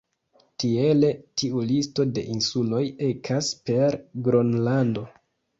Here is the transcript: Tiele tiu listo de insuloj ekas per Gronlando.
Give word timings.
Tiele 0.61 1.11
tiu 1.41 1.61
listo 1.73 2.05
de 2.15 2.25
insuloj 2.37 2.81
ekas 3.11 3.53
per 3.69 3.99
Gronlando. 4.29 5.07